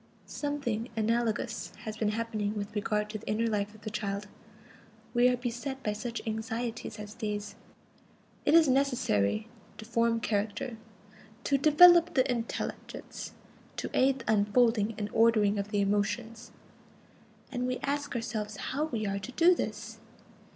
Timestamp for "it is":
8.43-8.67